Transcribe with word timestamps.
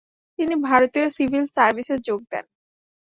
তিনি 0.39 0.53
ভারতীয় 0.67 1.07
সিভিল 1.09 1.43
সার্ভিসে 1.55 1.95
যোগ 2.07 2.19
দেন। 2.31 2.45